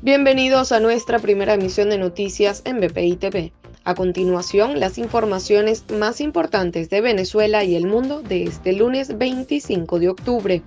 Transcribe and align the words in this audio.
Bienvenidos 0.00 0.70
a 0.70 0.78
nuestra 0.78 1.18
primera 1.18 1.54
emisión 1.54 1.90
de 1.90 1.98
noticias 1.98 2.62
en 2.64 2.78
BPI 2.80 3.16
TV. 3.16 3.52
A 3.82 3.96
continuación, 3.96 4.78
las 4.78 4.96
informaciones 4.96 5.84
más 5.92 6.20
importantes 6.20 6.88
de 6.88 7.00
Venezuela 7.00 7.64
y 7.64 7.74
el 7.74 7.88
mundo 7.88 8.22
de 8.22 8.44
este 8.44 8.72
lunes 8.74 9.18
25 9.18 9.98
de 9.98 10.08
octubre. 10.08 10.62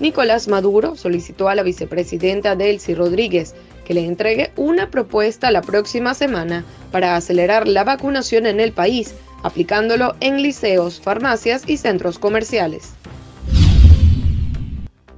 Nicolás 0.00 0.48
Maduro 0.48 0.96
solicitó 0.96 1.48
a 1.48 1.54
la 1.54 1.62
vicepresidenta 1.62 2.56
Delcy 2.56 2.94
Rodríguez 2.94 3.54
que 3.86 3.94
le 3.94 4.04
entregue 4.04 4.52
una 4.56 4.90
propuesta 4.90 5.50
la 5.50 5.62
próxima 5.62 6.12
semana 6.12 6.66
para 6.90 7.16
acelerar 7.16 7.66
la 7.66 7.84
vacunación 7.84 8.44
en 8.44 8.60
el 8.60 8.72
país, 8.72 9.14
aplicándolo 9.42 10.14
en 10.20 10.42
liceos, 10.42 11.00
farmacias 11.00 11.62
y 11.66 11.78
centros 11.78 12.18
comerciales. 12.18 12.92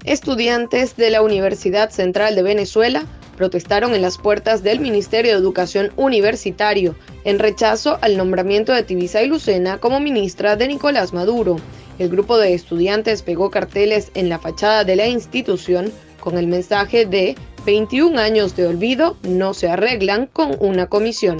Estudiantes 0.04 0.96
de 0.96 1.08
la 1.08 1.22
Universidad 1.22 1.88
Central 1.88 2.34
de 2.34 2.42
Venezuela 2.42 3.06
protestaron 3.38 3.94
en 3.94 4.02
las 4.02 4.18
puertas 4.18 4.62
del 4.62 4.78
Ministerio 4.78 5.32
de 5.32 5.38
Educación 5.38 5.92
Universitario 5.96 6.94
en 7.24 7.38
rechazo 7.38 7.98
al 8.02 8.18
nombramiento 8.18 8.74
de 8.74 8.82
Tibisa 8.82 9.22
y 9.22 9.28
Lucena 9.28 9.78
como 9.78 10.00
ministra 10.00 10.56
de 10.56 10.68
Nicolás 10.68 11.14
Maduro. 11.14 11.56
El 11.98 12.10
grupo 12.10 12.36
de 12.36 12.52
estudiantes 12.52 13.22
pegó 13.22 13.50
carteles 13.50 14.10
en 14.12 14.28
la 14.28 14.38
fachada 14.38 14.84
de 14.84 14.94
la 14.94 15.06
institución 15.06 15.90
con 16.20 16.36
el 16.36 16.48
mensaje 16.48 17.06
de 17.06 17.34
21 17.64 18.20
años 18.20 18.54
de 18.56 18.66
olvido 18.66 19.16
no 19.22 19.54
se 19.54 19.70
arreglan 19.70 20.26
con 20.26 20.54
una 20.60 20.86
comisión. 20.86 21.38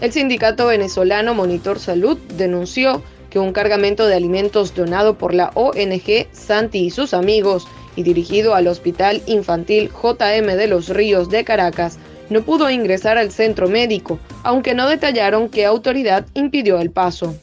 El 0.00 0.10
sindicato 0.10 0.68
venezolano 0.68 1.34
Monitor 1.34 1.78
Salud 1.78 2.16
denunció 2.38 3.02
que 3.34 3.40
un 3.40 3.52
cargamento 3.52 4.06
de 4.06 4.14
alimentos 4.14 4.76
donado 4.76 5.18
por 5.18 5.34
la 5.34 5.50
ONG 5.56 6.28
Santi 6.30 6.84
y 6.84 6.90
sus 6.90 7.14
amigos 7.14 7.66
y 7.96 8.04
dirigido 8.04 8.54
al 8.54 8.68
Hospital 8.68 9.22
Infantil 9.26 9.90
JM 9.90 10.56
de 10.56 10.68
los 10.68 10.88
Ríos 10.88 11.28
de 11.30 11.42
Caracas, 11.42 11.98
no 12.30 12.42
pudo 12.42 12.70
ingresar 12.70 13.18
al 13.18 13.32
centro 13.32 13.68
médico, 13.68 14.20
aunque 14.44 14.74
no 14.74 14.88
detallaron 14.88 15.48
qué 15.48 15.64
autoridad 15.64 16.26
impidió 16.34 16.78
el 16.78 16.92
paso. 16.92 17.34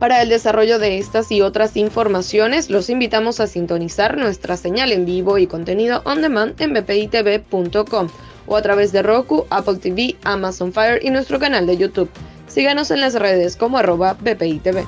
Para 0.00 0.22
el 0.22 0.28
desarrollo 0.28 0.80
de 0.80 0.98
estas 0.98 1.30
y 1.30 1.40
otras 1.40 1.76
informaciones, 1.76 2.68
los 2.68 2.90
invitamos 2.90 3.38
a 3.38 3.46
sintonizar 3.46 4.16
nuestra 4.16 4.56
señal 4.56 4.90
en 4.90 5.06
vivo 5.06 5.38
y 5.38 5.46
contenido 5.46 6.02
on 6.04 6.20
demand 6.20 6.60
en 6.60 6.72
bpitv.com 6.72 8.08
o 8.48 8.56
a 8.56 8.62
través 8.62 8.90
de 8.90 9.02
Roku, 9.02 9.46
Apple 9.50 9.76
TV, 9.76 10.16
Amazon 10.24 10.72
Fire 10.72 10.98
y 11.00 11.10
nuestro 11.10 11.38
canal 11.38 11.64
de 11.68 11.76
YouTube. 11.76 12.10
Síganos 12.52 12.90
en 12.90 13.00
las 13.00 13.14
redes 13.14 13.56
como 13.56 13.78
arroba 13.78 14.14
bpitv. 14.20 14.86